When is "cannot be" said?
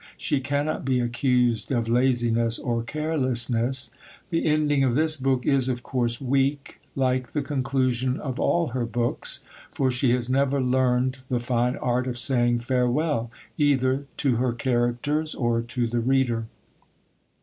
0.39-0.99